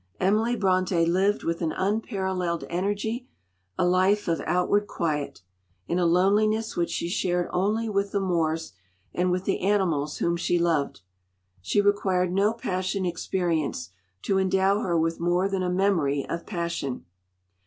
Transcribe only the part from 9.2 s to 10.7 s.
with the animals whom she